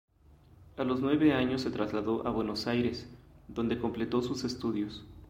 A 0.77 0.83
los 0.83 0.99
nueve 0.99 1.31
años 1.31 1.61
se 1.61 1.69
trasladó 1.69 2.25
a 2.25 2.31
Buenos 2.31 2.65
Aires, 2.65 3.07
donde 3.47 3.77
completó 3.77 4.23
sus 4.23 4.43
estudios. 4.43 5.05